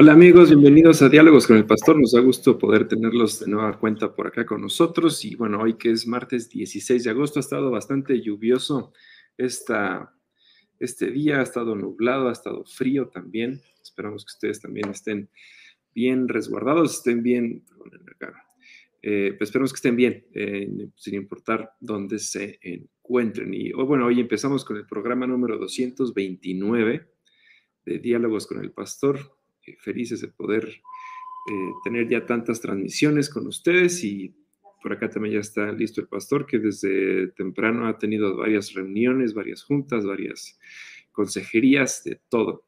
[0.00, 1.98] Hola amigos, bienvenidos a Diálogos con el Pastor.
[1.98, 5.24] Nos da gusto poder tenerlos de nueva cuenta por acá con nosotros.
[5.24, 8.92] Y bueno, hoy que es martes 16 de agosto, ha estado bastante lluvioso
[9.36, 10.14] esta,
[10.78, 13.60] este día, ha estado nublado, ha estado frío también.
[13.82, 15.30] Esperamos que ustedes también estén
[15.92, 17.64] bien resguardados, estén bien,
[19.02, 23.52] eh, pues esperamos que estén bien, eh, sin importar dónde se encuentren.
[23.52, 27.10] Y bueno, hoy empezamos con el programa número 229
[27.84, 29.37] de Diálogos con el Pastor
[29.78, 30.64] felices de poder
[31.50, 34.34] eh, tener ya tantas transmisiones con ustedes y
[34.82, 39.34] por acá también ya está listo el pastor que desde temprano ha tenido varias reuniones,
[39.34, 40.58] varias juntas, varias
[41.10, 42.64] consejerías, de todo.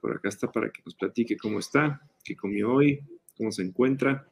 [0.00, 3.00] por acá está para que nos platique cómo está, qué comió hoy,
[3.36, 4.26] cómo se encuentra.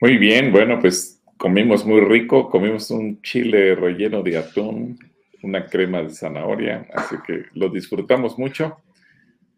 [0.00, 4.98] Muy bien, bueno, pues comimos muy rico, comimos un chile relleno de atún,
[5.42, 8.76] una crema de zanahoria, así que lo disfrutamos mucho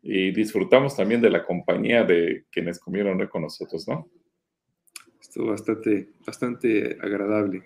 [0.02, 4.10] y disfrutamos también de la compañía de quienes comieron hoy con nosotros, ¿no?
[5.20, 7.62] Estuvo bastante, bastante agradable.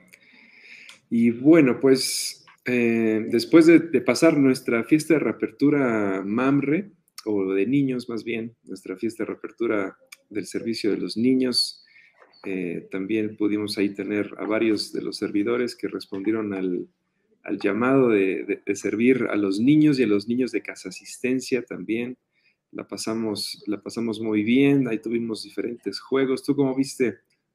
[1.08, 6.90] Y bueno, pues eh, después de, pasar nuestra fiesta de reapertura MAMRE,
[7.24, 9.96] o de niños más bien, nuestra fiesta de reapertura
[10.28, 11.84] del servicio de los niños,
[12.44, 16.86] eh, también pudimos ahí tener a varios de los servidores que respondieron al,
[17.42, 21.62] al llamado de, de, servir a los niños y a los niños de casa asistencia
[21.62, 22.16] también
[22.77, 26.42] la pasamos, la pasamos muy bien, ahí tuvimos diferentes juegos.
[26.42, 27.08] ¿Tú cómo viste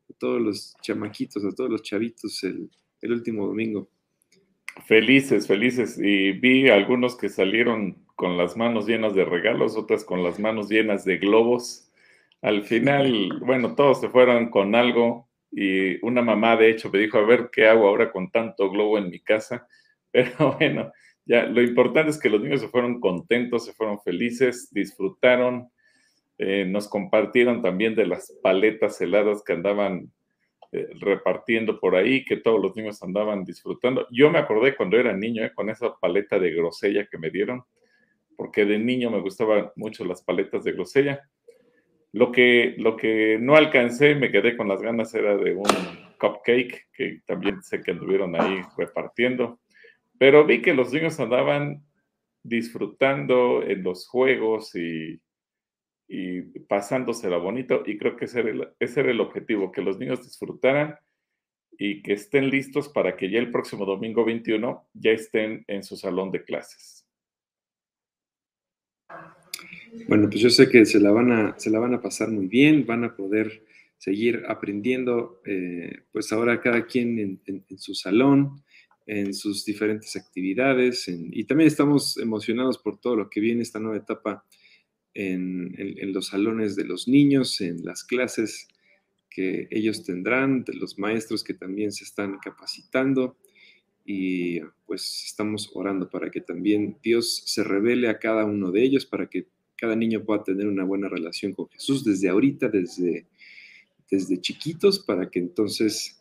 [0.09, 2.71] a todos los chamaquitos, a todos los chavitos el,
[3.04, 3.87] último domingo?
[4.87, 5.99] Felices, felices.
[5.99, 10.70] Y vi algunos que salieron con las manos llenas de regalos, otras con las manos
[10.70, 11.92] llenas de globos.
[12.42, 17.20] Al final, bueno, todos se fueron con algo y una mamá de hecho me dijo,
[17.20, 19.67] a ver qué hago ahora con tanto globo en mi casa.
[20.11, 20.92] Pero bueno,
[21.26, 25.70] ya, lo importante es que los niños se fueron contentos, se fueron felices, disfrutaron,
[26.37, 30.11] eh, nos compartieron también de las paletas heladas que andaban
[30.73, 34.08] eh, repartiendo por ahí, que todos los niños andaban disfrutando.
[34.09, 37.64] Yo me acordé cuando era niño, eh, con esa paleta de grosella que me dieron,
[38.38, 41.27] porque de niño me gustaban mucho las paletas de grosella.
[42.14, 45.67] Lo que, lo que no alcancé, me quedé con las ganas, era de un
[46.17, 49.59] cupcake, que también sé que anduvieron ahí repartiendo.
[50.21, 51.83] Pero vi que los niños andaban
[52.43, 55.20] disfrutando en los juegos y,
[56.08, 60.95] y pasándosela bonito y creo que ese era, el, objetivo, que los niños disfrutaran
[61.71, 65.98] y que estén listos para que ya el próximo domingo 21 ya estén en su
[65.98, 67.08] salón de clases.
[70.08, 72.45] Bueno, pues yo sé que se la van a, se la van a pasar muy
[72.45, 73.65] bien, van a poder
[73.98, 78.61] seguir aprendiendo, eh, pues ahora cada quien en su salón,
[79.06, 83.98] en sus diferentes actividades y también estamos emocionados por todo lo que viene esta nueva
[83.98, 84.45] etapa
[85.14, 88.67] en, los salones de los niños, en las clases
[89.30, 93.38] que ellos tendrán, de los maestros que también se están capacitando
[94.06, 99.06] y pues estamos orando para que también Dios se revele a cada uno de ellos,
[99.06, 99.48] para que
[99.78, 103.26] cada niño pueda tener una buena relación con Jesús desde ahorita, desde,
[104.10, 106.20] desde chiquitos, para que entonces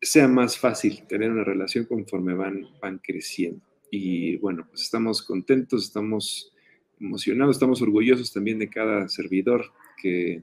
[0.00, 3.64] sea más fácil tener una relación conforme van, van creciendo.
[3.90, 6.52] Y bueno, pues estamos contentos, estamos
[6.98, 10.42] emocionados, estamos orgullosos también de cada servidor que,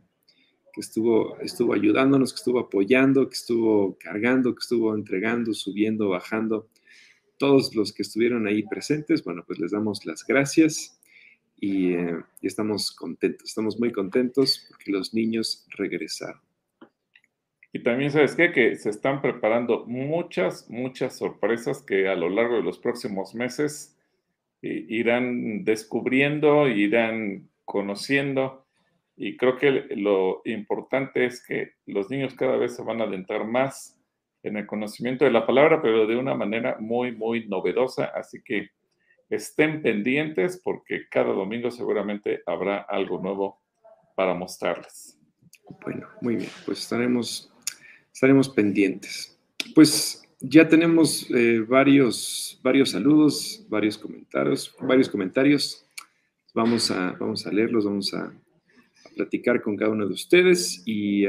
[0.75, 6.69] estuvo, estuvo ayudándonos, que estuvo apoyando, que estuvo cargando, que estuvo entregando, subiendo, bajando.
[7.37, 10.99] Todos los que estuvieron ahí presentes, bueno, pues les damos las gracias
[11.59, 16.46] y, eh, y estamos contentos, estamos muy contentos porque los niños regresaron.
[17.77, 18.51] Y también, ¿sabes qué?
[18.51, 23.95] Que se están preparando muchas, muchas sorpresas que a lo largo de los próximos meses
[24.63, 28.65] irán descubriendo, irán conociendo.
[29.15, 33.45] Y creo que lo importante es que los niños cada vez se van a adentrar
[33.45, 33.95] más
[34.41, 38.05] en el conocimiento de la palabra, pero de una manera muy, muy novedosa.
[38.05, 38.71] Así que
[39.29, 43.61] estén pendientes porque cada domingo seguramente habrá algo nuevo
[44.15, 45.21] para mostrarles.
[45.83, 47.53] Bueno, muy bien, pues estaremos
[48.17, 49.37] estaremos pendientes.
[49.75, 55.85] Pues ya tenemos eh, varios, varios saludos, varios comentarios, varios comentarios.
[56.51, 58.33] Vamos a, vamos a leerlos, vamos a,
[59.15, 61.25] platicar con cada uno de ustedes y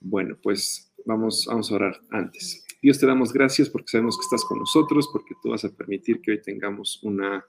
[0.00, 2.64] Bueno, pues vamos, vamos a orar antes.
[2.80, 6.22] Dios, te damos gracias porque sabemos que estás con nosotros, porque tú vas a permitir
[6.22, 7.44] que hoy tengamos una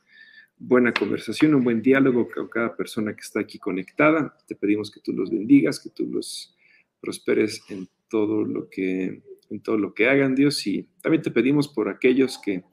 [0.57, 4.37] buena conversación, un buen diálogo con cada persona que está aquí conectada.
[4.45, 6.56] Te pedimos que tú los bendigas, que tú los
[6.99, 11.69] prosperes en todo lo que en todo lo que hagan, Dios, y también te pedimos
[11.69, 12.63] por aquellos que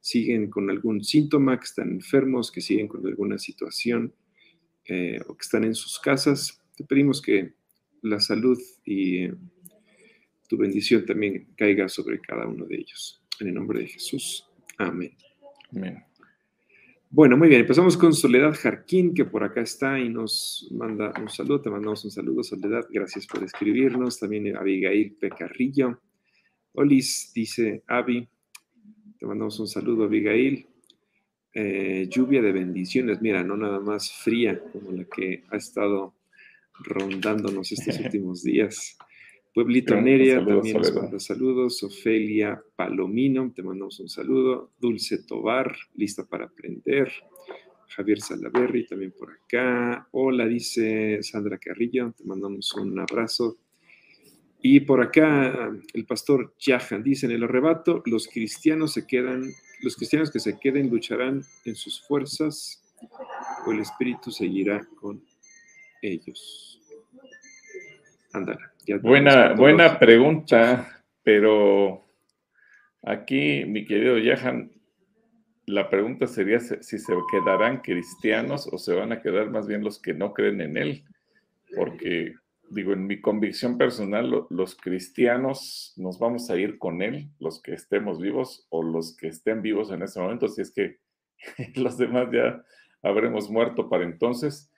[0.00, 4.14] siguen con algún síntoma, que están enfermos, que siguen con alguna situación
[4.86, 6.60] eh, o que están en sus casas.
[6.76, 7.54] Te pedimos que
[8.02, 9.28] la salud y
[10.48, 13.22] tu bendición también caiga sobre cada uno de ellos.
[13.38, 14.46] En el nombre de Jesús.
[14.78, 15.16] Amén.
[15.70, 16.09] Amén.
[17.12, 17.62] Bueno, muy bien.
[17.62, 21.60] Empezamos con Soledad Jarquín, que por acá está y nos manda un saludo.
[21.60, 22.86] Te mandamos un saludo, Soledad.
[22.88, 24.20] Gracias por escribirnos.
[24.20, 26.00] También Abigail Pecarrillo.
[26.72, 28.28] Olis, dice Avi.
[29.18, 30.68] Te mandamos un saludo, Abigail.
[31.52, 33.20] Eh, lluvia de bendiciones.
[33.20, 36.14] Mira, no nada más fría como la que ha estado
[36.74, 38.96] rondándonos estos últimos días.
[39.52, 41.82] Pueblito Neria también nos manda saludos.
[41.82, 44.70] Ofelia Palomino, te mandamos un saludo.
[44.78, 47.10] Dulce Tobar, lista para aprender.
[47.88, 50.06] Javier Salaberry también por acá.
[50.12, 53.58] Hola, dice Sandra Carrillo, te mandamos un abrazo.
[54.62, 59.50] Y por acá el pastor Yahan dice, en el arrebato los cristianos se quedan,
[59.82, 62.84] los cristianos que se queden lucharán en sus fuerzas
[63.66, 65.24] o el Espíritu seguirá con
[66.02, 66.80] ellos.
[68.32, 68.60] Ándale
[69.02, 72.04] buena, buena pregunta, pero
[73.02, 74.70] aquí, mi querido Yahan,
[75.66, 80.00] la pregunta sería si se quedarán cristianos o se van a quedar más bien los
[80.00, 81.04] que no creen en él,
[81.76, 82.34] porque
[82.70, 87.74] digo, en mi convicción personal, los cristianos nos vamos a ir con él, los que
[87.74, 90.98] estemos vivos o los que estén vivos en ese momento, si es que
[91.74, 92.62] los demás ya
[93.02, 94.69] habremos muerto para entonces.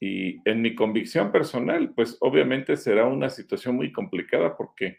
[0.00, 4.98] Y en mi convicción personal, pues obviamente será una situación muy complicada porque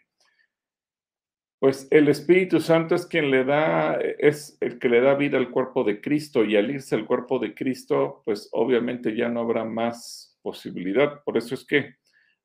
[1.60, 5.50] pues el Espíritu Santo es quien le da, es el que le da vida al
[5.50, 9.64] cuerpo de Cristo y al irse al cuerpo de Cristo, pues obviamente ya no habrá
[9.64, 11.22] más posibilidad.
[11.22, 11.96] Por eso es que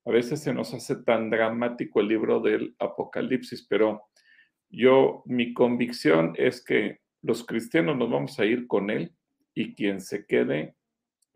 [0.05, 4.03] a veces se nos hace tan dramático el libro del Apocalipsis, pero
[4.69, 9.15] yo, mi convicción es que los cristianos nos vamos a ir con Él
[9.53, 10.75] y quien se quede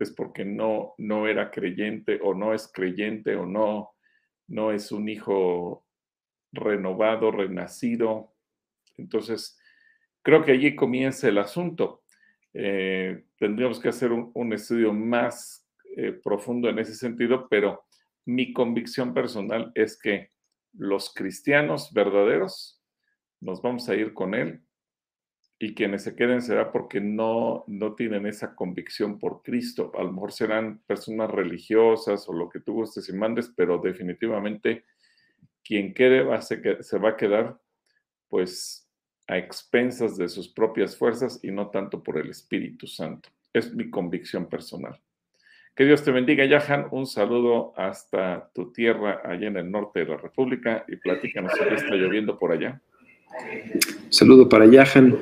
[0.00, 3.92] es porque no, no era creyente o no es creyente o no,
[4.48, 5.84] no es un hijo
[6.52, 8.34] renovado, renacido.
[8.96, 9.58] Entonces,
[10.22, 12.02] creo que allí comienza el asunto.
[12.52, 17.84] Eh, tendríamos que hacer un, estudio más eh, profundo en ese sentido, pero
[18.24, 20.30] mi convicción personal es que
[20.72, 22.82] los cristianos verdaderos
[23.40, 24.62] nos vamos a ir con él
[25.62, 29.92] y quienes se queden será porque no, no tienen esa convicción por Cristo.
[29.94, 34.86] A lo mejor serán personas religiosas o lo que tú gustes y mandes, pero definitivamente
[35.62, 37.60] quien quede va, se, se va a quedar
[38.28, 38.88] pues
[39.28, 43.28] a expensas de sus propias fuerzas y no tanto por el Espíritu Santo.
[43.52, 44.98] Es mi convicción personal.
[45.76, 46.86] Que Dios te bendiga, Yahan.
[46.90, 51.62] Un saludo hasta tu tierra, allá en el norte de la República, y platícanos si
[51.62, 52.80] está lloviendo por allá.
[54.08, 55.18] saludo para Yahan.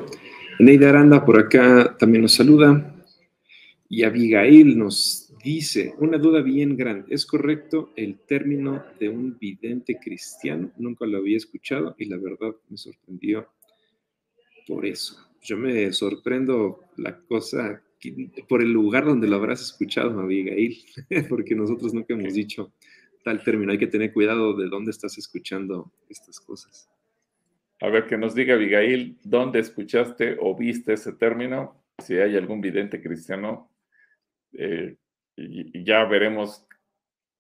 [0.60, 2.94] Neida Aranda por acá también nos saluda.
[3.88, 9.98] Y Abigail nos dice, una duda bien grande, ¿es correcto el término de un vidente
[10.03, 10.72] cristiano?
[10.77, 13.48] Nunca lo había escuchado y la verdad me sorprendió
[14.67, 15.17] por eso.
[15.43, 17.81] Yo me sorprendo la cosa
[18.48, 20.77] por el lugar donde lo habrás escuchado, Abigail,
[21.29, 22.72] porque nosotros nunca hemos dicho
[23.22, 23.70] tal término.
[23.70, 26.91] Hay que tener cuidado de dónde estás escuchando estas cosas.
[27.81, 31.85] A ver, que nos diga Abigail, ¿dónde escuchaste o viste ese término?
[31.99, 33.70] Si hay algún vidente cristiano,
[34.53, 34.97] eh,
[35.37, 36.67] y, ya veremos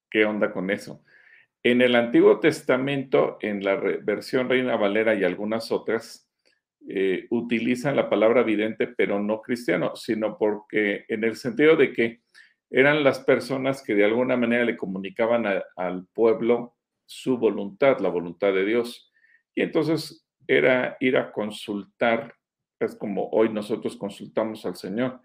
[0.08, 1.02] qué onda con eso.
[1.62, 6.30] En el Antiguo Testamento, en la versión Reina Valera y algunas otras,
[6.88, 12.20] eh, utilizan la palabra vidente, pero no cristiano, sino porque en el sentido de que
[12.70, 16.76] eran las personas que de alguna manera le comunicaban al pueblo
[17.06, 19.12] su voluntad, la voluntad de Dios.
[19.54, 22.34] Y entonces era ir a consultar,
[22.80, 25.20] es como hoy nosotros consultamos al Señor,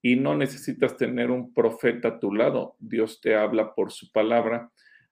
[0.00, 4.70] y no necesitas tener un profeta a tu lado, Dios te habla por su palabra,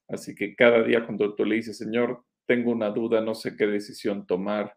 [0.09, 3.67] así que cada día cuando tú le dices, Señor, tengo una duda, no sé qué
[3.67, 4.77] decisión tomar,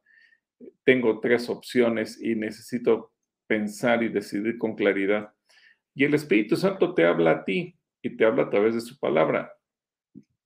[0.84, 3.14] tengo tres opciones y necesito
[3.48, 5.32] pensar y decidir con claridad.
[5.94, 8.98] Y el Espíritu Santo te habla a ti y te habla a través de su
[8.98, 9.54] palabra.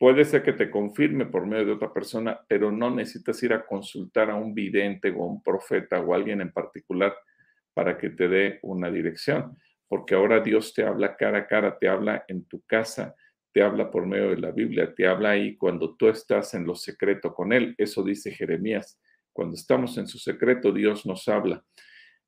[0.03, 3.65] Puede ser que te confirme por medio de otra persona, pero no necesitas ir a
[3.65, 7.15] consultar a un vidente o a un profeta o a alguien en particular
[7.73, 9.57] para que te dé una dirección,
[9.87, 13.15] porque ahora Dios te habla cara a cara, te habla en tu casa,
[13.53, 16.75] te habla por medio de la Biblia, te habla ahí cuando tú estás en lo
[16.75, 17.73] secreto con Él.
[17.77, 18.99] Eso dice Jeremías.
[19.31, 21.63] Cuando estamos en su secreto, Dios nos habla.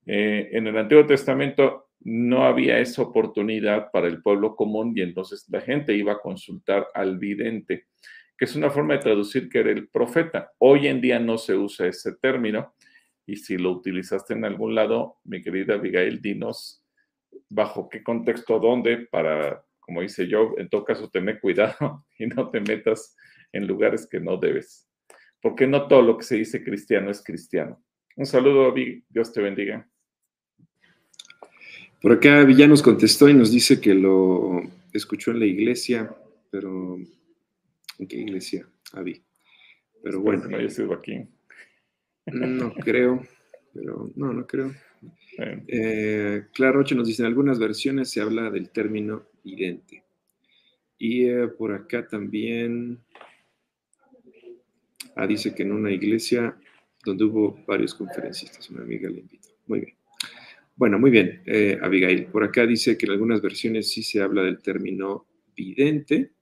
[0.06, 5.46] Eh, en el Antiguo Testamento no había esa oportunidad para el pueblo común y entonces
[5.50, 7.88] la gente iba a consultar al vidente,
[8.38, 10.52] que es una forma de traducir que era el profeta.
[10.60, 12.76] Hoy en día no se usa ese término
[13.26, 16.84] y si lo utilizaste en algún lado, mi querida Abigail, dinos
[17.50, 22.50] bajo qué contexto, dónde, para, como dice yo, en todo caso, tener cuidado y no
[22.50, 23.16] te metas
[23.52, 24.88] en lugares que no debes.
[25.42, 27.84] Porque no todo lo que se dice cristiano es cristiano.
[28.16, 28.74] Un saludo,
[29.10, 29.88] Dios te bendiga.
[32.06, 34.62] Por acá Villa nos contestó y nos dice que lo
[34.94, 36.16] escuchó en la iglesia,
[36.52, 37.00] pero
[37.98, 39.24] ¿en qué iglesia, Avi?
[40.04, 40.48] Pero bueno.
[40.48, 41.28] No haya sido aquí.
[42.28, 43.24] No creo,
[43.74, 44.72] pero no, no creo.
[45.68, 50.04] Eh, claro, 8 nos dice, en algunas versiones se habla del término idente.
[51.00, 53.00] Y eh, por acá también
[55.16, 56.56] ah, dice que en una iglesia
[57.04, 59.50] donde hubo varios conferencistas, una amiga le invitó.
[59.66, 60.05] Muy bien.
[60.78, 62.26] Bueno, muy bien, eh, Abigail.
[62.26, 66.34] Por acá dice que en algunas versiones sí se habla del término vidente.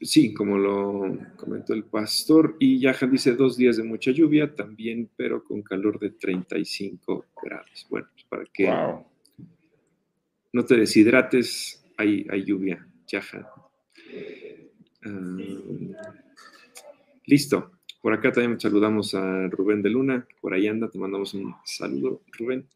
[0.00, 2.56] Sí, como lo comentó el pastor.
[2.58, 7.86] Y Yahan dice dos días de mucha lluvia también, pero con calor de 35 grados.
[7.88, 8.68] Bueno, pues para que
[10.52, 13.46] no te deshidrates, hay, hay lluvia, Yahan.
[15.04, 16.14] Ah,
[17.26, 17.72] listo.
[18.02, 20.26] Por acá también saludamos a Rubén de Luna.
[20.40, 22.66] Por ahí anda, te mandamos un saludo, Rubén.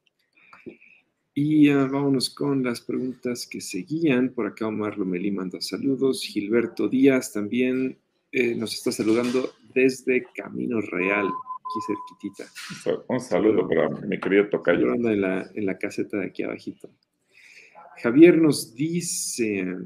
[1.35, 4.31] Y uh, vámonos con las preguntas que seguían.
[4.31, 6.23] Por acá Omar Lomelí manda saludos.
[6.23, 7.99] Gilberto Díaz también
[8.31, 13.05] eh, nos está saludando desde Camino Real, aquí cerquitita.
[13.09, 14.95] Un saludo para mi querido Tocayo.
[14.95, 16.89] En la, en la caseta de aquí abajito.
[18.01, 19.77] Javier nos dice,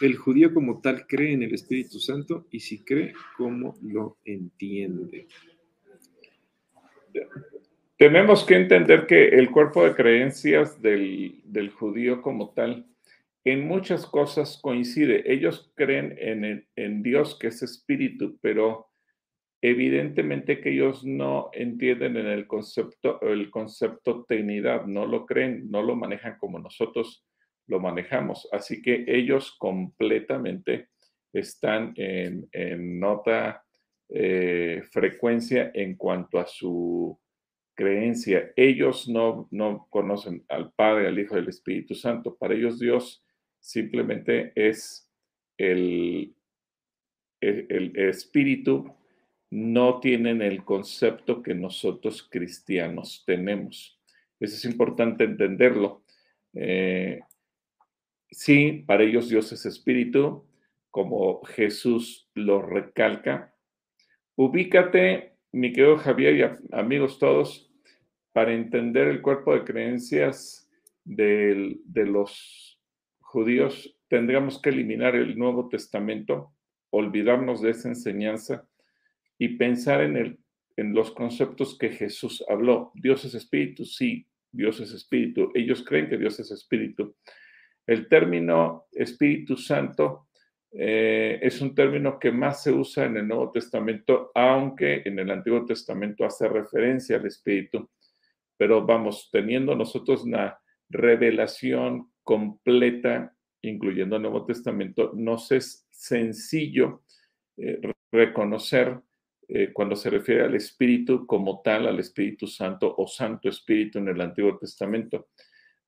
[0.00, 5.26] el judío como tal cree en el Espíritu Santo y si cree, ¿cómo lo entiende?
[7.98, 11.42] Tenemos que entender que el cuerpo de creencias del,
[11.76, 12.86] judío como tal
[13.44, 15.24] en muchas cosas coincide.
[15.32, 18.86] Ellos creen en, en Dios que es espíritu, pero
[19.60, 25.82] evidentemente que ellos no entienden en el concepto, el concepto Trinidad, no lo creen, no
[25.82, 27.26] lo manejan como nosotros
[27.66, 28.48] lo manejamos.
[28.52, 30.90] Así que ellos completamente
[31.32, 33.64] están en, en nota
[34.08, 37.18] eh, frecuencia en cuanto a su
[37.78, 38.52] creencia.
[38.56, 42.34] Ellos no, no conocen al Padre, al Hijo y al Espíritu Santo.
[42.34, 43.24] Para ellos Dios
[43.60, 45.08] simplemente es
[45.56, 46.34] el,
[47.40, 48.92] el, Espíritu.
[49.50, 53.96] No tienen el concepto que nosotros cristianos tenemos.
[54.40, 56.02] Eso es importante entenderlo.
[56.54, 57.20] Eh,
[58.28, 60.44] sí, para ellos Dios es Espíritu,
[60.90, 63.54] como Jesús lo recalca.
[64.34, 67.67] Ubícate, mi querido Javier y amigos todos,
[68.38, 70.70] para entender el cuerpo de creencias
[71.04, 72.80] de, los
[73.18, 76.54] judíos, tendríamos que eliminar el Nuevo Testamento,
[76.90, 78.64] olvidarnos de esa enseñanza
[79.40, 80.38] y pensar en,
[80.76, 82.92] los conceptos que Jesús habló.
[82.94, 85.50] Dios es espíritu, sí, Dios es espíritu.
[85.52, 87.16] Ellos creen que Dios es espíritu.
[87.88, 90.28] El término Espíritu Santo
[90.70, 95.28] eh, es un término que más se usa en el Nuevo Testamento, aunque en el
[95.28, 97.90] Antiguo Testamento hace referencia al Espíritu
[98.58, 100.58] pero vamos, teniendo nosotros una
[100.90, 107.04] revelación completa, incluyendo el Nuevo Testamento, nos es sencillo
[107.56, 107.80] eh,
[108.12, 109.00] reconocer
[109.48, 114.08] eh, cuando se refiere al Espíritu como tal, al Espíritu Santo o Santo Espíritu en
[114.08, 115.28] el Antiguo Testamento.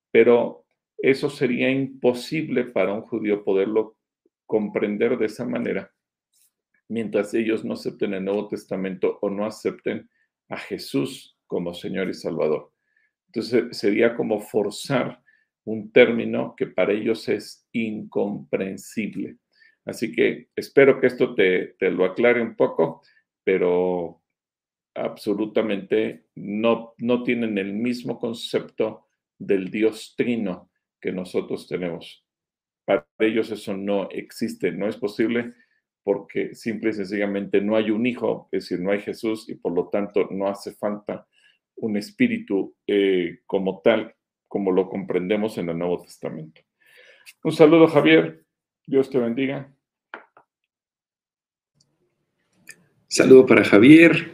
[0.09, 0.65] Pero
[0.97, 3.97] eso sería imposible para un judío poderlo
[4.47, 5.91] comprender de esa manera
[6.91, 10.09] mientras ellos no acepten el Nuevo Testamento o no acepten
[10.49, 12.71] a Jesús como Señor y Salvador.
[13.27, 15.21] Entonces sería como forzar
[15.65, 19.35] un término que para ellos es incomprensible.
[19.83, 23.01] Así que espero que esto te, lo aclare un poco,
[23.43, 24.21] pero
[24.95, 32.25] absolutamente no, no tienen el mismo concepto del Dios trino que nosotros tenemos.
[32.85, 35.53] Para ellos eso no existe, no es posible
[36.01, 39.73] porque simple y sencillamente no hay un hijo, es decir, no hay Jesús y por
[39.73, 41.27] lo tanto no hace falta
[41.77, 44.15] un espíritu eh, como tal,
[44.47, 46.61] como lo comprendemos en el Nuevo Testamento.
[47.43, 48.45] Un saludo, Javier.
[48.85, 49.73] Dios te bendiga.
[53.07, 54.31] Saludo para Javier.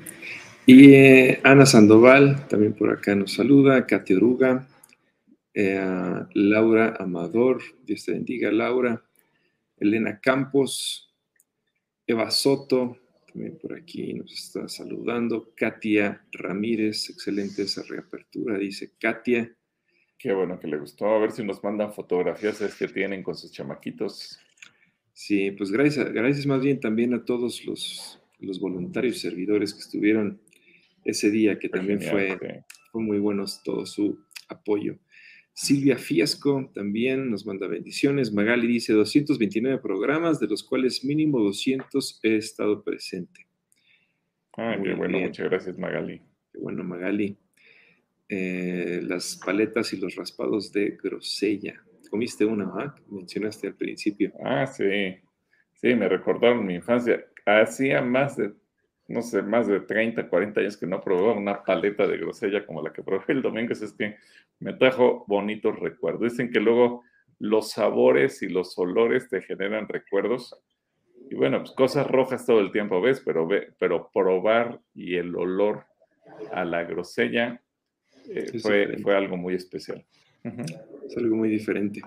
[0.65, 3.85] Y eh, Ana Sandoval, también por acá nos saluda.
[3.85, 4.67] Katia Druga.
[5.53, 7.61] Eh, Laura Amador.
[7.83, 9.03] Dios te bendiga, Laura.
[9.77, 11.13] Elena Campos,
[12.05, 12.97] Eva Soto,
[13.37, 15.53] también por aquí nos está saludando.
[15.55, 19.55] Katia Ramírez, excelente esa reapertura, dice Katia.
[20.17, 21.05] Qué bueno que le gustó.
[21.05, 24.39] A ver si nos mandan fotografías que tienen con sus chamaquitos.
[25.13, 30.41] Sí, pues gracias, gracias más bien también a todos los, los voluntarios servidores que estuvieron
[31.05, 32.39] ese día, que también fue,
[32.91, 34.17] fue muy bueno todo su
[34.49, 34.97] apoyo.
[35.59, 38.31] Silvia Fiesco también nos manda bendiciones.
[38.31, 43.47] Magali dice 229 programas, de los cuales mínimo 200 he estado presente.
[44.55, 46.21] Ah, qué bueno, muchas gracias Magali.
[46.53, 47.39] Qué bueno Magali.
[48.29, 51.83] Eh, las paletas y los raspados de grosella.
[52.11, 52.95] Comiste una, ¿ah?
[53.09, 54.33] Mencionaste al principio.
[54.45, 55.17] Ah, sí.
[55.73, 57.25] Sí, me recordaron mi infancia.
[57.47, 58.53] Hacía más de
[59.07, 62.81] no sé, más de 30, 40 años que no probaba una paleta de grosella como
[62.81, 64.17] la que probé el domingo, es que
[64.59, 66.31] me trajo bonitos recuerdos.
[66.31, 67.03] Dicen que luego
[67.39, 70.55] los sabores y los olores te generan recuerdos.
[71.29, 75.35] Y bueno, pues cosas rojas todo el tiempo ves, pero, ve, pero probar y el
[75.35, 75.85] olor
[76.51, 77.61] a la grosella
[78.29, 80.05] eh, fue, fue, algo muy especial.
[80.43, 82.01] Es algo muy diferente.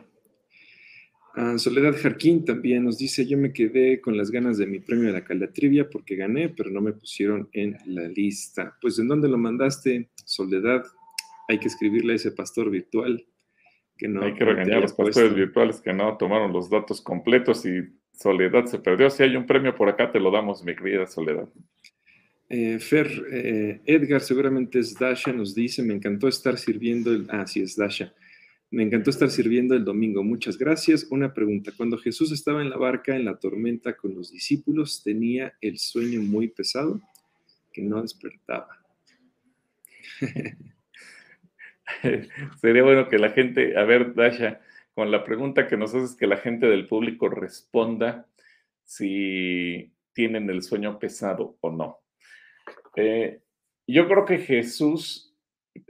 [1.34, 5.06] Ah, Soledad Jarquín también nos dice, yo me quedé con las ganas de mi premio
[5.06, 8.76] de la Calatrivia porque gané, pero no me pusieron en la lista.
[8.80, 10.82] Pues ¿en dónde lo mandaste, Soledad?
[11.48, 13.24] Hay que escribirle a ese pastor virtual
[13.96, 14.22] que no.
[14.22, 17.82] Hay que regañar a los pastores virtuales que no tomaron los datos completos y
[18.12, 19.08] Soledad se perdió.
[19.08, 21.48] Si hay un premio por acá, te lo damos, mi querida Soledad.
[22.48, 27.28] Eh, Fer, eh, Edgar, seguramente es Dasha, nos dice, me encantó estar sirviendo el...
[27.30, 28.12] Ah, sí, es Dasha.
[28.72, 30.22] Me encantó estar sirviendo el domingo.
[30.22, 31.08] Muchas gracias.
[31.10, 31.72] Una pregunta.
[31.76, 36.22] Cuando Jesús estaba en la barca, en la tormenta con los discípulos, ¿tenía el sueño
[36.22, 37.00] muy pesado
[37.72, 38.68] que no despertaba?
[42.60, 44.60] Sería bueno que la gente, a ver, Dasha,
[44.94, 48.28] con la pregunta que nos haces, que la gente del público responda
[48.84, 51.98] si tienen el sueño pesado o no.
[52.94, 53.40] Eh,
[53.86, 55.34] yo creo que Jesús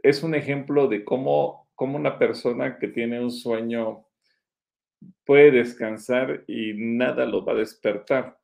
[0.03, 4.05] es un ejemplo de cómo cómo una persona que tiene un sueño
[5.25, 8.39] puede descansar y nada lo va a despertar.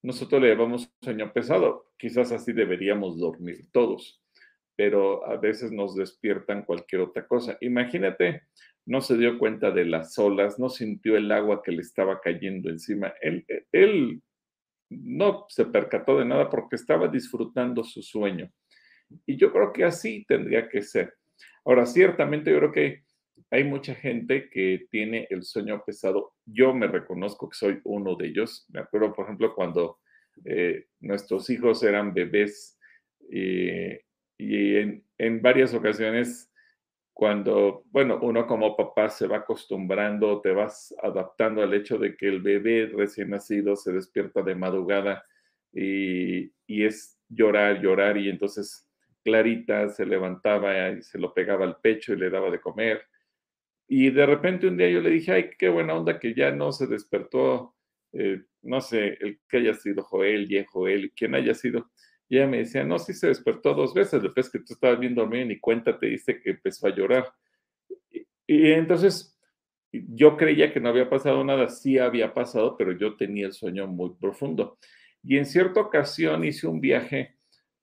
[0.00, 4.22] Nosotros le llamamos sueño pesado, quizás así deberíamos dormir todos,
[4.76, 7.58] pero a veces nos despiertan cualquier otra cosa.
[7.62, 8.42] Imagínate,
[8.86, 12.70] no se dio cuenta de las olas, no sintió el agua que le estaba cayendo
[12.70, 13.12] encima.
[13.20, 14.22] Él, él
[14.88, 18.52] no se percató de nada porque estaba disfrutando su sueño.
[19.26, 21.17] Y yo creo que así tendría que ser.
[21.68, 23.04] Ahora, ciertamente yo creo que
[23.50, 26.32] hay mucha gente que tiene el sueño pesado.
[26.46, 28.64] Yo me reconozco que soy uno de ellos.
[28.70, 29.98] Me acuerdo, por ejemplo, cuando
[30.46, 32.78] eh, nuestros hijos eran bebés
[33.28, 33.98] y
[34.38, 36.50] en, varias ocasiones,
[37.12, 42.28] cuando, bueno, uno como papá se va acostumbrando, te vas adaptando al hecho de que
[42.28, 45.22] el bebé recién nacido se despierta de madrugada
[45.74, 48.87] y es llorar, llorar y entonces
[49.24, 53.02] Clarita se levantaba y se lo pegaba al pecho y le daba de comer.
[53.88, 56.72] Y de repente un día yo le dije, ay, qué buena onda que ya no
[56.72, 57.74] se despertó,
[58.12, 61.90] eh, no sé, el que haya sido Joel, y Joel, quien haya sido.
[62.28, 65.14] Y ella me decía, no, sí se despertó dos veces, después que tú estabas bien
[65.14, 67.32] dormido y cuenta te dice que empezó a llorar.
[68.10, 69.38] Y, y entonces
[69.92, 73.86] yo creía que no había pasado nada, sí había pasado, pero yo tenía el sueño
[73.86, 74.78] muy profundo.
[75.22, 77.37] Y en cierta ocasión hice un viaje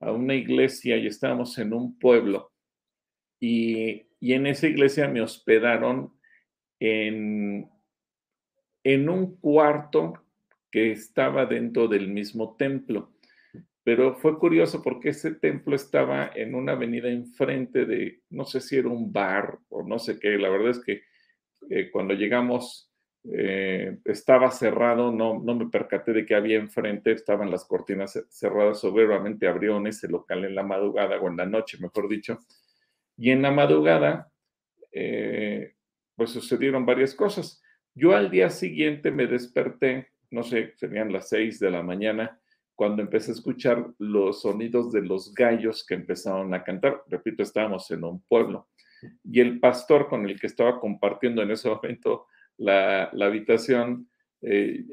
[0.06, 2.52] a una iglesia y estábamos en un pueblo
[3.40, 6.14] y, en esa iglesia me hospedaron
[6.80, 7.70] en,
[8.84, 10.14] en un cuarto
[10.72, 13.14] que estaba dentro del mismo templo.
[13.84, 18.78] Pero fue curioso porque ese templo estaba en una avenida enfrente de, no sé si
[18.78, 21.04] era un bar o no sé qué, la verdad es que
[21.70, 22.92] eh, cuando llegamos
[23.32, 28.80] eh, estaba cerrado, no, no me percaté de que había enfrente, estaban las cortinas cerradas,
[28.80, 32.40] soberanamente abrieron ese local en la madrugada o en la noche, mejor dicho,
[33.18, 34.32] y en la madrugada,
[34.92, 35.74] eh,
[36.16, 37.62] pues sucedieron varias cosas.
[37.94, 42.40] Yo al día siguiente me desperté, no sé, serían las seis de la mañana,
[42.76, 47.02] cuando empecé a escuchar los sonidos de los gallos que empezaron a cantar.
[47.08, 48.68] Repito, estábamos en un pueblo.
[49.24, 54.10] Y el pastor con el que estaba compartiendo en ese momento la, habitación,
[54.42, 54.86] eh,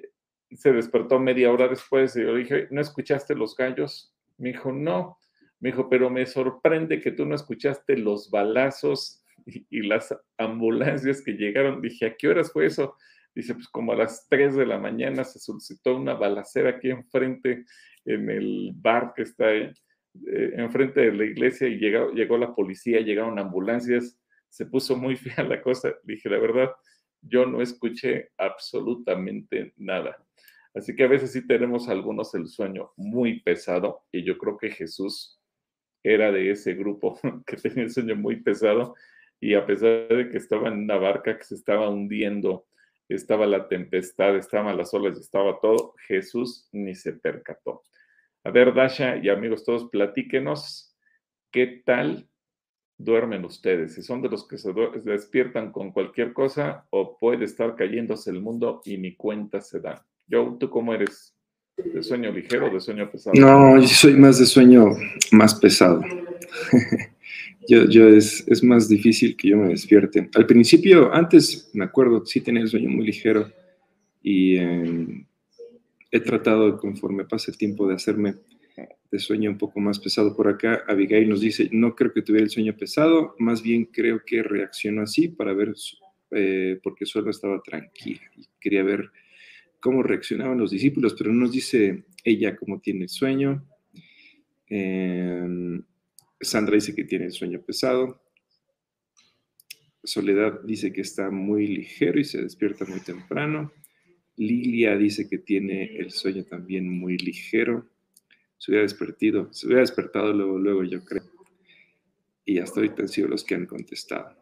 [0.51, 4.15] se despertó media hora después y yo dije, ¿no escuchaste los gallos?
[4.39, 5.19] Me dijo, no.
[5.61, 11.33] Me dijo, pero me sorprende que tú no escuchaste los balazos y, las ambulancias que
[11.33, 11.81] llegaron.
[11.81, 12.97] Dije, ¿a qué horas fue eso?
[13.35, 17.65] Dice, pues como a las 3 de la mañana se solicitó una balacera aquí enfrente,
[18.05, 19.73] en el bar que está eh,
[20.57, 25.45] enfrente de la iglesia y llegó, llegó la policía, llegaron ambulancias, se puso muy fea
[25.45, 25.95] la cosa.
[26.03, 26.71] Dije, la verdad,
[27.23, 30.23] yo no escuché absolutamente nada.
[30.75, 34.71] Así que a veces sí tenemos algunos el sueño muy pesado y yo creo que
[34.71, 35.41] Jesús
[36.03, 38.95] era de ese grupo que tenía el sueño muy pesado
[39.41, 42.67] y a pesar de que estaba en una barca que se estaba hundiendo,
[43.09, 47.85] estaba la tempestad, estaban las olas, estaba todo, Jesús ni se percató.
[48.45, 50.97] A ver, Dasha y amigos todos, platíquenos
[51.51, 52.29] qué tal
[53.05, 54.73] duermen ustedes, si son de los que se,
[55.05, 60.05] despiertan con cualquier cosa o puede estar cayéndose el mundo y ni cuenta se da.
[60.27, 61.35] Yo, ¿tú cómo eres?
[61.77, 63.35] ¿De sueño ligero o de sueño pesado?
[63.39, 64.91] No, soy más de sueño
[65.33, 66.03] más pesado.
[67.69, 70.29] yo, es, es, más difícil que yo me despierte.
[70.35, 73.51] Al principio, antes, me acuerdo, sí tenía el sueño muy ligero
[74.23, 75.27] y eh,
[76.11, 78.35] he tratado, conforme pasa el tiempo, de hacerme
[79.13, 80.85] de sueño un poco más pesado por acá.
[80.89, 85.03] Abigail nos dice, no creo que tuviera el sueño pesado, más bien creo que reaccionó
[85.03, 85.75] así para ver,
[86.31, 89.11] eh, porque solo estaba tranquila y quería ver
[89.81, 93.69] cómo reaccionaban los discípulos, pero no nos dice ella cómo tiene el sueño.
[94.67, 95.83] Em,
[96.41, 98.23] Sandra dice que tiene el sueño pesado.
[100.03, 103.73] Soledad dice que está muy ligero y se despierta muy temprano.
[104.37, 107.92] Lilia dice que tiene el sueño también muy ligero
[108.63, 111.25] se hubiera despertado, se hubiera despertado luego, luego, yo creo.
[112.45, 114.37] Y hasta ahorita han sido los que han contestado.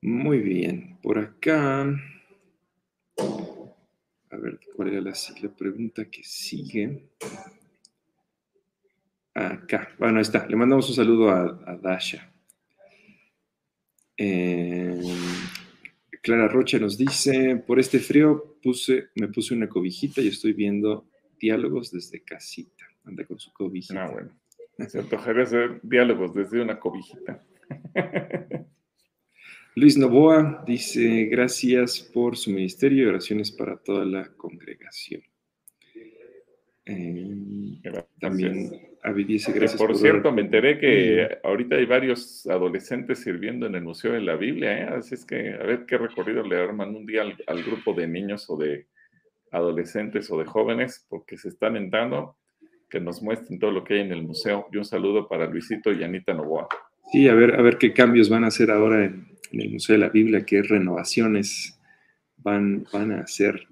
[0.00, 1.82] Muy bien, por acá.
[4.30, 5.14] A ver, ¿cuál era la,
[5.56, 7.08] pregunta que sigue?
[9.34, 10.44] Acá, bueno, ahí está.
[10.48, 12.32] Le mandamos un saludo a, Dasha.
[14.16, 15.00] Eh,
[16.22, 21.08] Clara Rocha nos dice, por este frío puse, me puse una cobijita y estoy viendo
[21.40, 22.84] diálogos desde casita.
[23.04, 24.04] Anda con su cobijita.
[24.04, 24.30] Ah, bueno.
[24.88, 27.42] Se antojaría hacer diálogos desde una cobijita.
[29.74, 35.22] Luis Novoa dice, gracias por su ministerio y oraciones para toda la congregación.
[36.84, 37.80] Eh,
[38.20, 39.74] también gracias.
[39.74, 44.36] por, cierto, me enteré que ahorita hay varios adolescentes sirviendo en el Museo de la
[44.36, 44.84] Biblia, ¿eh?
[44.96, 48.48] así es que a ver qué recorrido le arman un día al, grupo de niños
[48.48, 48.86] o de
[49.50, 52.36] adolescentes o de jóvenes, porque se están entrando,
[52.88, 54.68] que nos muestren todo lo que hay en el museo.
[54.72, 56.68] Y un saludo para Luisito y Anita Novoa.
[57.10, 59.98] Sí, a ver, a ver qué cambios van a hacer ahora en, el Museo de
[59.98, 61.78] la Biblia, qué renovaciones
[62.38, 63.66] van, van a hacer.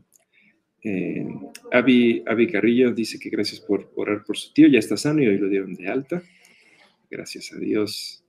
[0.82, 1.26] Eh,
[1.72, 5.38] Avi, Carrillo dice que gracias por orar por su tío, ya está sano y hoy
[5.38, 6.22] lo dieron de alta.
[7.10, 8.24] Gracias a Dios.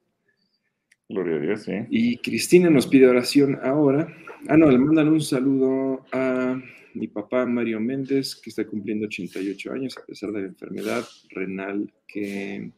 [1.07, 1.73] Gloria a Dios, sí.
[1.89, 4.07] Y Cristina nos pide oración ahora.
[4.47, 6.59] Ah, no, le mandan un saludo a
[6.93, 11.93] mi papá Mario Méndez, que está cumpliendo 88 años a pesar de la enfermedad renal
[12.07, 12.71] que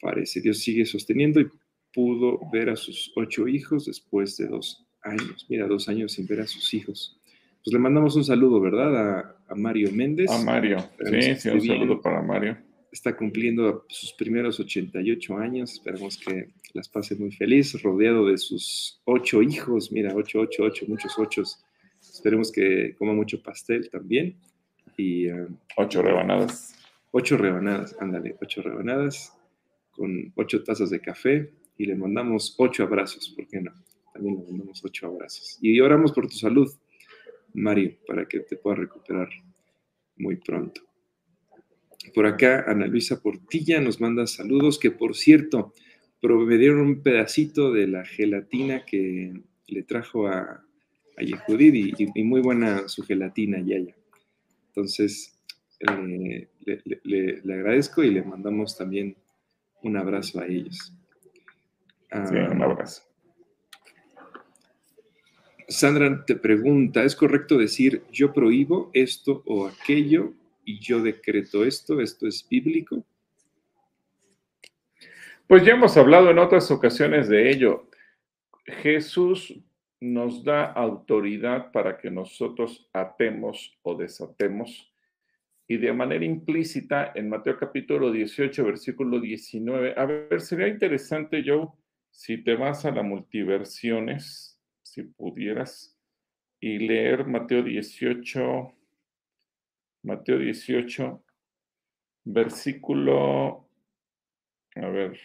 [0.00, 1.48] parece Dios sigue sosteniendo y
[1.92, 5.46] pudo ver a sus ocho hijos después de dos años.
[5.48, 7.20] Mira, dos años sin ver a sus hijos
[7.64, 9.36] pues le mandamos un saludo, ¿verdad?
[9.48, 10.30] A, Mario Méndez.
[10.30, 12.58] A Mario, sí, sí, un saludo para Mario.
[12.92, 19.00] Está cumpliendo sus primeros 88 años, esperamos que las pase muy feliz, rodeado de sus
[19.04, 21.64] ocho hijos, mira, ocho, ocho, ocho, muchos ochos.
[22.00, 24.36] Esperemos que coma mucho pastel también.
[24.96, 25.46] Y, eh,
[25.76, 26.76] ocho rebanadas.
[27.12, 29.32] Ocho rebanadas, ándale, ocho rebanadas
[29.92, 33.72] con ocho tazas de café y le mandamos ocho abrazos, ¿por qué no?
[34.12, 35.58] También le mandamos ocho abrazos.
[35.62, 36.70] Y oramos por tu salud,
[37.54, 39.28] Mario, para que te puedas recuperar
[40.16, 40.82] muy pronto.
[42.14, 45.72] Por acá, Ana Luisa Portilla nos manda saludos, que por cierto,
[46.22, 49.32] me dieron un pedacito de la gelatina que
[49.68, 50.64] le trajo a,
[51.16, 53.94] a Yehudit y, muy buena su gelatina, Yaya.
[54.68, 55.38] Entonces,
[55.80, 56.48] eh,
[57.04, 59.16] le, agradezco y le mandamos también
[59.82, 60.92] un abrazo a ellos.
[62.10, 63.02] sí, un abrazo.
[65.68, 70.32] Sandra te pregunta, ¿es correcto decir yo prohíbo esto o aquello
[70.64, 72.00] y yo decreto esto?
[72.00, 73.04] ¿Esto es bíblico?
[75.46, 77.88] Pues ya hemos hablado en otras ocasiones de ello.
[78.64, 79.58] Jesús
[80.00, 84.92] nos da autoridad para que nosotros atemos o desatemos.
[85.66, 91.74] Y de manera implícita, en Mateo capítulo 18, versículo 19, a ver, sería interesante, yo,
[92.10, 94.53] si te vas a la multiversiones,
[94.94, 95.98] si pudieras,
[96.60, 98.72] y leer Mateo 18,
[100.04, 101.24] Mateo 18,
[102.24, 103.68] versículo,
[104.76, 105.18] a ver.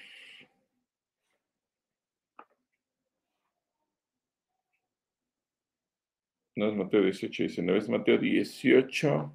[6.55, 9.33] No es Mateo 18, 19, es Mateo 18,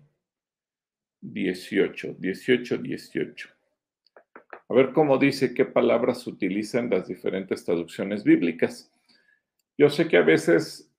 [1.20, 3.48] 18, 18, 18.
[4.68, 8.93] a ver cómo dice qué palabras utilizan las diferentes traducciones bíblicas.
[9.76, 10.90] Yo sé que a veces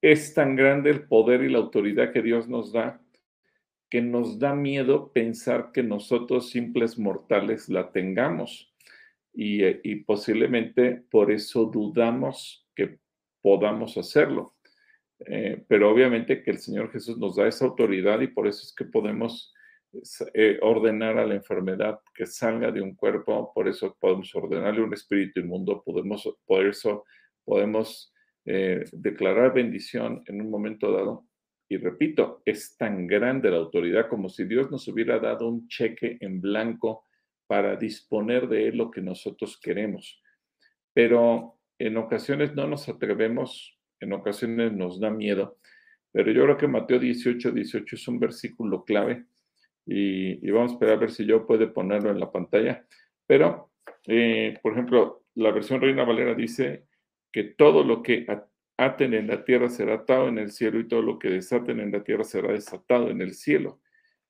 [0.00, 3.00] es tan grande el poder y la autoridad que Dios nos da
[3.90, 8.74] que nos da miedo pensar que nosotros simples mortales la tengamos
[9.32, 12.98] y, eh, posiblemente por eso dudamos que
[13.40, 14.56] podamos hacerlo.
[15.20, 18.74] Eh, pero obviamente que el Señor Jesús nos da esa autoridad y por eso es
[18.74, 19.54] que podemos
[20.34, 24.92] eh, ordenar a la enfermedad que salga de un cuerpo, por eso podemos ordenarle un
[24.92, 27.04] espíritu inmundo, podemos, por eso
[27.44, 28.12] podemos
[28.44, 31.24] eh, declarar bendición en un momento dado.
[31.70, 36.18] Y repito, es tan grande la autoridad como si Dios nos hubiera dado un cheque
[36.20, 37.04] en blanco
[37.46, 40.22] para disponer de él lo que nosotros queremos.
[40.92, 45.58] Pero en ocasiones no nos atrevemos, en ocasiones nos da miedo.
[46.12, 49.26] Pero yo creo que Mateo 18, 18 es un versículo clave
[49.90, 52.84] y, vamos a esperar a ver si yo puedo ponerlo en la pantalla.
[53.26, 53.72] Pero,
[54.06, 56.84] eh, por ejemplo, la versión Reina Valera dice,
[57.32, 58.26] que todo lo que
[58.76, 61.92] aten en la tierra será atado en el cielo y todo lo que desaten en
[61.92, 63.80] la tierra será desatado en el cielo.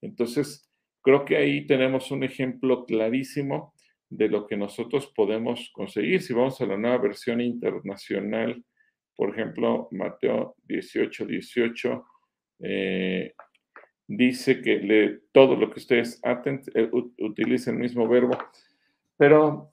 [0.00, 0.70] Entonces,
[1.02, 3.74] creo que ahí tenemos un ejemplo clarísimo
[4.08, 6.22] de lo que nosotros podemos conseguir.
[6.22, 8.64] Si vamos a la nueva versión internacional,
[9.14, 12.04] por ejemplo, Mateo 18, 18,
[12.60, 13.34] eh,
[14.08, 18.36] dice que le, todo lo que ustedes aten, eh, utiliza el mismo verbo,
[19.16, 19.72] pero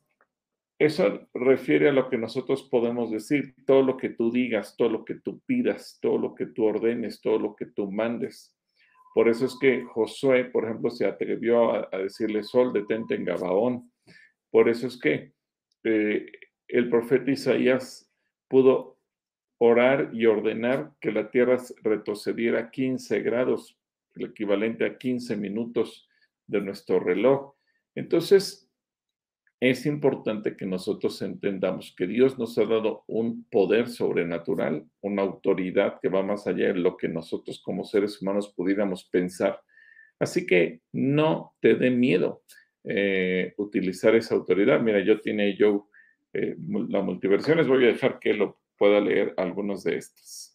[0.77, 5.05] eso refiere a lo que nosotros podemos decir, todo lo que tú digas, todo lo
[5.05, 8.53] que tú pidas, todo lo que tú ordenes, todo lo que tú mandes.
[9.13, 13.89] Por eso es que Josué, por ejemplo, se atrevió a, decirle, Sol, detente en Gabaón.
[14.51, 15.31] Por eso es que
[15.85, 16.25] eh,
[16.67, 18.11] el profeta Isaías
[18.49, 18.97] pudo
[19.57, 23.79] orar y ordenar que la tierra retrocediera 15 grados,
[24.15, 26.07] el equivalente a 15 minutos
[26.47, 27.55] de nuestro reloj.
[27.95, 28.65] Entonces,
[29.59, 35.99] es importante que nosotros entendamos que Dios nos ha dado un poder sobrenatural, una autoridad
[36.01, 39.59] que va más allá de lo que nosotros como seres humanos pudiéramos pensar.
[40.19, 42.43] Así que no te dé miedo
[42.83, 44.81] eh, utilizar esa autoridad.
[44.81, 45.89] Mira, yo tiene yo
[46.33, 46.55] eh,
[46.89, 50.54] la multiversiones, voy a dejar que lo pueda leer algunos de estos.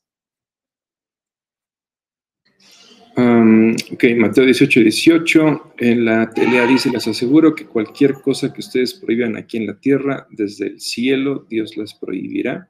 [3.16, 5.74] Ok, Mateo 18, 18.
[5.78, 9.78] En la telea dice, les aseguro que cualquier cosa que ustedes prohíban aquí en la
[9.78, 12.68] tierra, desde el cielo, Dios las prohibirá.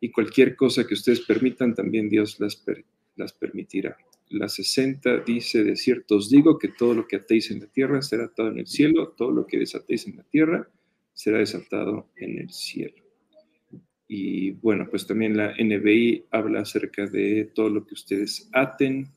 [0.00, 2.62] Y cualquier cosa que ustedes permitan, también Dios las,
[3.16, 3.96] las permitirá.
[4.30, 8.00] La 60 dice, de cierto os digo que todo lo que atéis en la tierra
[8.00, 10.68] será atado en el cielo, todo lo que desatéis en la tierra
[11.12, 12.94] será desatado en el cielo.
[14.06, 19.08] Y bueno, pues también la NBI habla acerca de todo lo que ustedes aten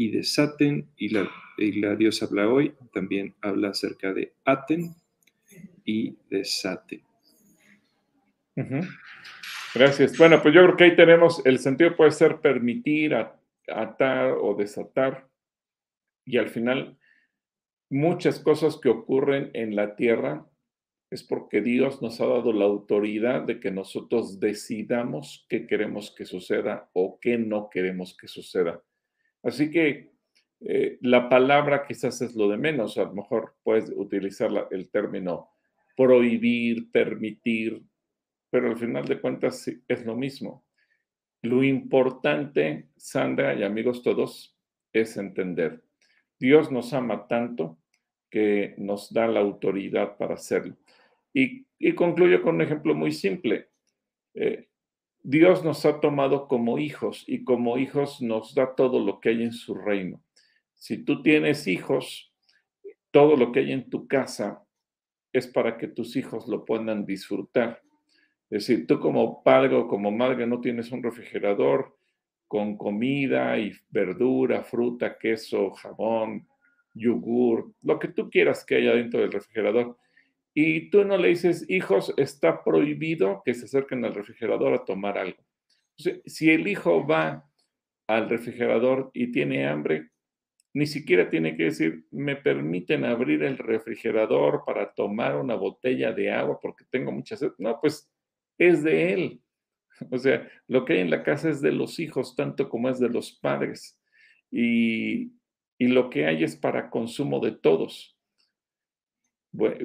[0.00, 4.94] y desaten, y la, y la Dios habla hoy, también habla acerca de aten
[5.84, 7.02] y desaten.
[9.74, 10.16] Gracias.
[10.16, 13.14] Bueno, pues yo creo que ahí tenemos, el sentido puede ser permitir,
[13.68, 15.28] atar o desatar,
[16.24, 16.96] y al final
[17.90, 20.46] muchas cosas que ocurren en la tierra
[21.10, 26.24] es porque Dios nos ha dado la autoridad de que nosotros decidamos qué queremos que
[26.24, 28.82] suceda o qué no queremos que suceda.
[29.42, 30.10] Así que
[30.60, 35.50] eh, la palabra quizás es lo de menos, a lo mejor puedes utilizar el término
[35.96, 37.82] prohibir, permitir,
[38.50, 40.64] pero al final de cuentas es lo mismo.
[41.42, 44.58] Lo importante, Sandra y amigos todos,
[44.92, 45.82] es entender.
[46.38, 47.78] Dios nos ama tanto
[48.30, 50.76] que nos da la autoridad para hacerlo.
[51.32, 53.68] Y, concluyo con un ejemplo muy simple.
[54.34, 54.69] Eh,
[55.22, 59.42] Dios nos ha tomado como hijos y como hijos nos da todo lo que hay
[59.42, 60.22] en su reino.
[60.74, 62.32] Si tú tienes hijos,
[63.10, 64.64] todo lo que hay en tu casa
[65.32, 67.82] es para que tus hijos lo puedan disfrutar.
[68.48, 71.96] Es decir, tú como padre o como madre no tienes un refrigerador
[72.48, 76.48] con comida y verdura, fruta, queso, jabón,
[76.94, 79.96] yogur, lo que tú quieras que haya dentro del refrigerador
[80.54, 85.18] y tú no le dices, hijos, está prohibido que se acerquen al refrigerador a tomar
[85.18, 85.42] algo.
[85.96, 87.48] si el hijo va
[88.08, 90.10] al refrigerador y tiene hambre,
[90.72, 96.30] ni siquiera tiene que decir, me permiten abrir el refrigerador para tomar una botella de
[96.30, 97.52] agua porque tengo mucha sed.
[97.58, 98.10] No, pues
[98.58, 99.42] es de él.
[100.10, 102.98] O sea, lo que hay en la casa es de los hijos tanto como es
[102.98, 104.00] de los padres.
[104.50, 105.32] Y,
[105.78, 108.16] y lo que hay es para consumo de todos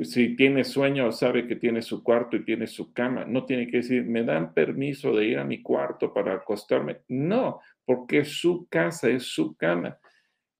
[0.03, 3.25] si tiene sueño, sabe que tiene su cuarto y tiene su cama.
[3.25, 7.01] No tiene que decir, me dan permiso de ir a mi cuarto para acostarme.
[7.07, 9.97] No, porque su casa, es su cama.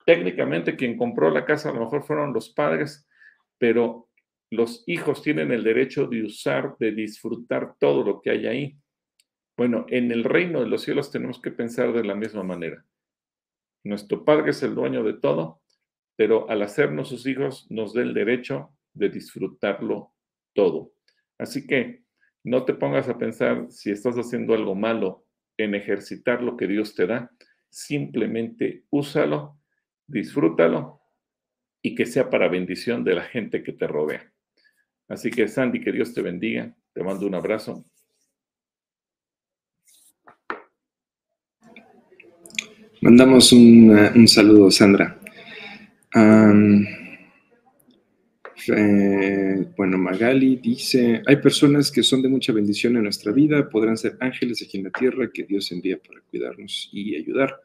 [0.05, 3.07] técnicamente quien compró la casa a lo mejor fueron los padres,
[3.57, 4.07] pero
[4.51, 8.77] los hijos tienen el derecho de usar, de disfrutar todo lo que hay ahí.
[9.57, 12.85] Bueno, en el reino de los cielos tenemos que pensar de la misma manera.
[13.83, 15.61] Nuestro Padre es el dueño de todo,
[16.15, 20.13] pero al hacernos sus hijos nos da el derecho de disfrutarlo
[20.53, 20.93] todo.
[21.38, 22.03] Así que
[22.43, 25.25] no te pongas a pensar si estás haciendo algo malo
[25.58, 27.31] en ejercitar lo que Dios te da.
[27.69, 29.60] Simplemente úsalo,
[30.08, 31.01] disfrútalo
[31.81, 34.31] y que sea para bendición de la gente que te rodea.
[35.08, 36.75] Así que Sandy, que Dios te bendiga.
[36.93, 37.86] Te mando un abrazo.
[43.01, 45.19] Mandamos un, un saludo, Sandra.
[48.69, 53.97] Eh, bueno, Magali dice, hay personas que son de mucha bendición en nuestra vida, podrán
[53.97, 57.62] ser ángeles aquí en la tierra que Dios envía para cuidarnos y ayudar.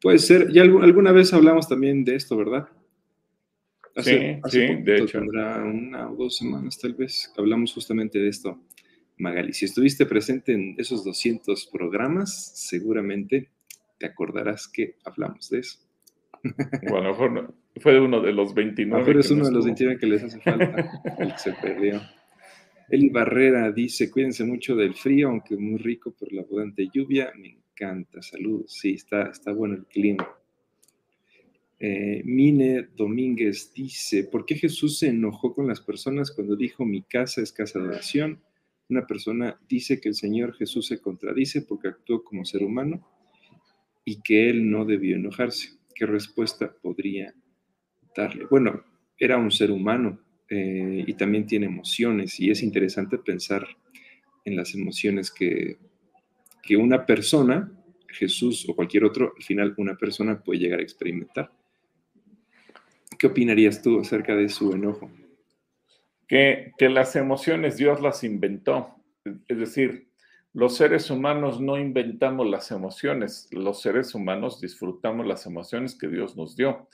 [0.00, 2.68] Puede ser, ya alguna vez hablamos también de esto, ¿verdad?
[3.96, 5.18] sí, sí, de hecho.
[5.18, 8.60] Tendrá una o dos semanas tal vez, hablamos justamente de esto.
[9.16, 13.50] Magali, si estuviste presente en esos 200 programas, seguramente
[13.98, 15.83] te acordarás que hablamos de eso.
[16.90, 19.04] Bueno, a lo mejor no, fue uno de los 29.
[19.04, 22.02] Pero es uno de los 29 que les hace falta, el que se perdió.
[22.90, 27.32] Eli Barrera dice, cuídense mucho del frío, aunque muy rico por la abundante lluvia.
[27.36, 28.72] Me encanta, saludos.
[28.72, 30.28] Sí, está, está bueno el clima.
[31.80, 37.02] Eh, Mine Domínguez dice, ¿por qué Jesús se enojó con las personas cuando dijo mi
[37.02, 38.40] casa es casa de oración?
[38.88, 43.06] Una persona dice que el Señor Jesús se contradice porque actuó como ser humano
[44.04, 45.70] y que él no debió enojarse.
[45.94, 47.34] ¿Qué respuesta podría
[48.50, 48.84] bueno,
[49.18, 53.66] era un ser humano eh, y también tiene emociones y es interesante pensar
[54.44, 55.78] en las emociones que,
[56.62, 57.72] que una persona,
[58.08, 61.50] Jesús o cualquier otro, al final una persona puede llegar a experimentar.
[63.18, 65.10] ¿Qué opinarías tú acerca de su enojo?
[66.28, 68.96] Que, que las emociones Dios las inventó.
[69.48, 70.08] Es decir,
[70.54, 76.36] los seres humanos no inventamos las emociones, los seres humanos disfrutamos las emociones que Dios
[76.36, 76.88] nos dio.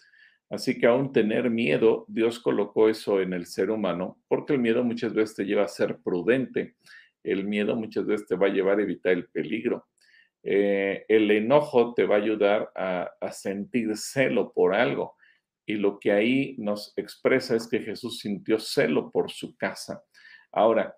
[0.48, 4.82] Así que aún tener miedo, Dios colocó eso en el ser humano, porque el miedo
[4.82, 6.74] muchas veces te lleva a ser prudente.
[7.22, 9.86] El miedo muchas veces te va a llevar a evitar el peligro.
[10.42, 15.16] Eh, el enojo te va a ayudar a, sentir celo por algo.
[15.66, 20.02] Y lo que ahí nos expresa es que Jesús sintió celo por su casa.
[20.50, 20.96] Ahora,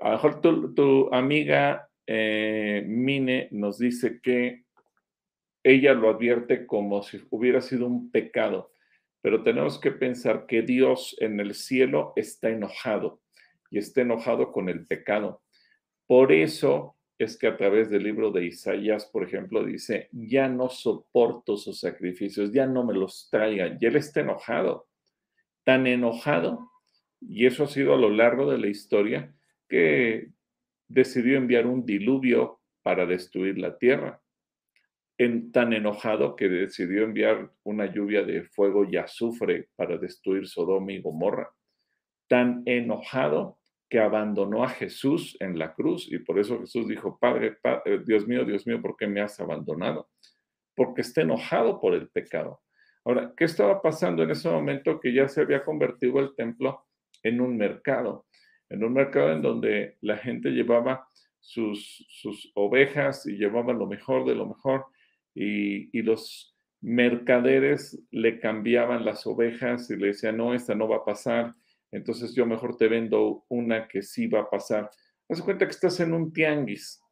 [0.00, 0.40] a lo mejor
[0.74, 4.64] tu, amiga eh, Mine nos dice que
[5.62, 8.70] ella lo advierte como si hubiera sido un pecado
[9.26, 13.22] pero tenemos que pensar que Dios en el cielo está enojado
[13.72, 15.42] y está enojado con el pecado.
[16.06, 20.68] Por eso es que a través del libro de Isaías, por ejemplo, dice, ya no
[20.68, 23.78] soporto sus sacrificios, ya no me los traigan.
[23.80, 24.86] Y él está enojado,
[25.64, 26.70] tan enojado,
[27.20, 29.34] y eso ha sido a lo largo de la historia,
[29.68, 30.28] que
[30.88, 34.20] decidió enviar un diluvio para destruir la tierra
[35.52, 41.00] tan enojado que decidió enviar una lluvia de fuego y azufre para destruir Sodoma y
[41.00, 41.50] Gomorra.
[42.28, 47.58] Tan enojado que abandonó a Jesús en la cruz y por eso Jesús dijo, Padre,
[47.84, 50.10] eh, Dios mío, Dios mío, ¿por qué me has abandonado?
[50.74, 52.60] Porque está enojado por el pecado.
[53.04, 56.84] Ahora, ¿qué estaba pasando en ese momento que ya se había convertido el templo
[57.22, 58.26] en un mercado?
[58.68, 61.08] En un mercado en donde la gente llevaba
[61.40, 64.86] sus, sus ovejas y llevaba lo mejor de lo mejor
[65.34, 71.04] y, los mercaderes le cambiaban las ovejas y le decían, no, esta no va a
[71.04, 71.54] pasar,
[71.90, 74.90] entonces yo mejor te vendo una que sí va a pasar.
[75.28, 77.02] Haz cuenta que estás en un tianguis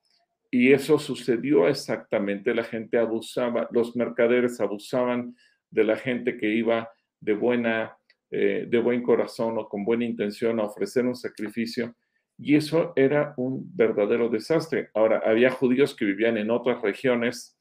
[0.51, 2.55] y eso sucedió exactamente.
[2.55, 5.35] La gente abusaba, los mercaderes abusaban
[5.71, 6.91] de la gente que iba
[7.21, 7.97] de buena,
[8.37, 11.95] eh, de buen corazón o con buena intención a ofrecer un sacrificio.
[12.37, 14.91] Y eso era un verdadero desastre.
[14.93, 17.57] Ahora, había judíos que vivían en otras regiones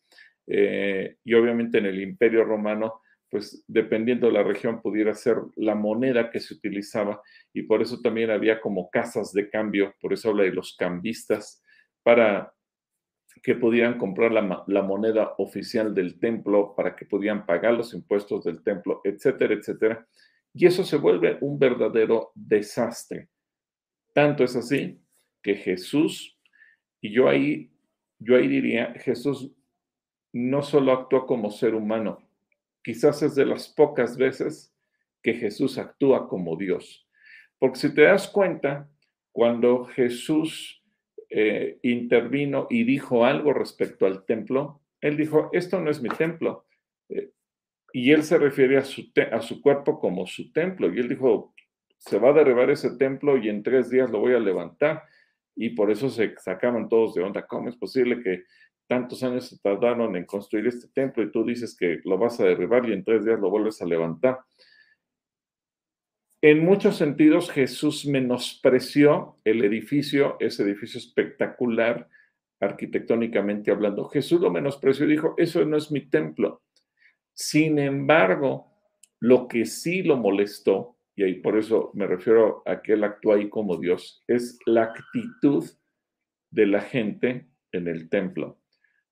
[0.47, 5.76] eh, y obviamente en el imperio romano, pues dependiendo de la región pudiera ser la
[5.76, 7.21] moneda que se utilizaba
[7.53, 11.63] y por eso también había como casas de cambio, por eso habla de los cambistas,
[12.01, 12.51] para
[13.43, 18.43] que pudieran comprar la, la moneda oficial del templo, para que pudieran pagar los impuestos
[18.43, 20.07] del templo, etcétera, etcétera.
[20.54, 23.30] Y eso se vuelve un verdadero desastre.
[24.14, 24.99] Tanto es así
[25.41, 26.39] que Jesús,
[27.01, 27.72] y yo ahí,
[28.20, 29.51] yo ahí diría, Jesús
[30.32, 32.28] no solo actuó como ser humano,
[32.84, 34.76] quizás es de las pocas veces
[35.22, 37.08] que Jesús actúa como Dios.
[37.58, 38.89] Porque si te das cuenta,
[39.32, 40.84] cuando Jesús
[41.30, 46.66] eh, intervino y dijo algo respecto al templo, él dijo, esto no es mi templo.
[47.10, 47.32] Eh,
[47.96, 50.91] Y él se refiere a su, cuerpo como su templo.
[50.91, 51.54] Y él dijo,
[52.00, 55.04] se va a derribar ese templo y en tres días lo voy a levantar.
[55.56, 57.46] Y por eso se sacaban todos de onda.
[57.46, 58.46] ¿Cómo es posible que
[58.88, 62.46] tantos años se tardaron en construir este templo y tú dices que lo vas a
[62.46, 64.39] derribar y en tres días lo vuelves a levantar?
[66.41, 72.10] En muchos sentidos, Jesús menospreció el edificio, ese edificio espectacular,
[72.60, 74.10] arquitectónicamente hablando.
[74.10, 76.64] Jesús lo menospreció y dijo, eso no es mi templo.
[77.34, 78.71] Sin embargo,
[79.19, 83.36] lo que sí lo molestó, y ahí por eso me refiero a que él actúa
[83.36, 85.65] ahí como Dios, es la actitud
[86.51, 88.59] de la gente en el templo.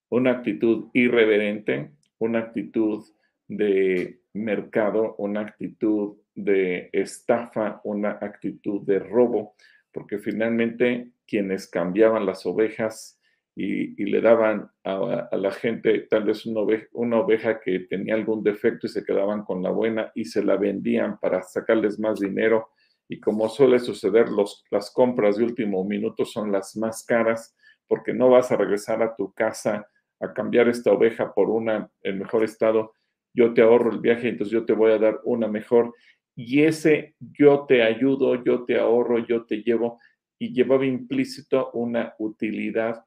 [0.10, 3.04] Una actitud irreverente, una actitud
[3.48, 9.56] de mercado, una actitud de estafa, una actitud de robo,
[9.92, 13.21] porque finalmente quienes cambiaban las ovejas
[13.56, 18.44] y, le daban a, la gente tal vez una oveja, una oveja que tenía algún
[18.44, 22.70] defecto y se quedaban con la buena y se la vendían para sacarles más dinero.
[23.10, 27.56] Y como suele suceder, los, las compras de último minuto son las más caras
[27.88, 29.86] porque no vas a regresar a tu casa
[30.22, 32.94] a cambiar esta oveja por una en mejor estado.
[33.34, 35.94] Yo te ahorro el viaje, entonces yo te voy a dar una mejor.
[36.36, 40.00] Y ese yo te ayudo, yo te ahorro, yo te llevo,
[40.40, 43.04] y llevaba implícito una utilidad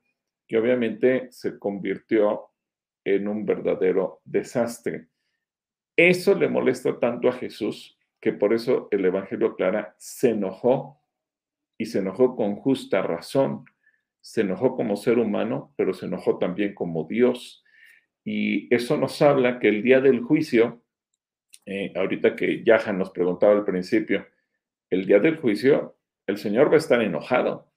[0.55, 2.51] que obviamente se convirtió
[3.03, 5.09] en un verdadero desastre.
[5.97, 11.03] Eso le molesta tanto a Jesús que por eso el Evangelio Clara se enojó
[11.77, 13.65] y se enojó con justa razón.
[14.21, 17.65] Se enojó como ser humano, pero se enojó también como Dios.
[18.23, 20.85] Y eso nos habla que el día del juicio,
[21.67, 24.25] eh, ahorita que Yaja nos preguntaba al principio,
[24.89, 25.97] el día del juicio,
[26.29, 27.74] el Señor va a estar enojado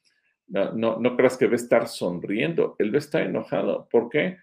[0.47, 3.87] no, no, creas que va a estar sonriendo, él va a estar enojado.
[3.91, 4.37] ¿Por qué?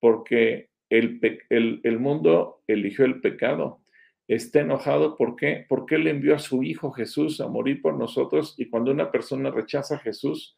[0.00, 3.80] Porque el, el, mundo eligió el pecado.
[4.28, 5.66] Está enojado, ¿por qué?
[5.68, 9.50] Porque él envió a su Hijo Jesús a morir por nosotros y cuando una persona
[9.50, 10.56] rechaza a Jesús,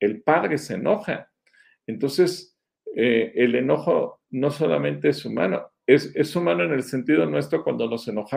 [0.00, 1.30] el Padre se enoja.
[1.86, 2.58] Entonces,
[2.96, 7.88] eh, el enojo no solamente es humano, es, es humano en el sentido nuestro cuando
[7.88, 8.32] nos enojamos